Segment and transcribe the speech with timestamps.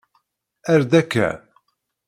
[0.71, 1.29] Err-d akka.